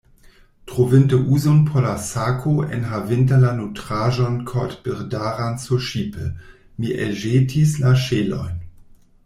[0.69, 6.31] Trovinte uzon por la sako enhavinta la nutraĵon kortbirdaran surŝipe,
[6.79, 8.57] mi elĵetis la ŝelojn.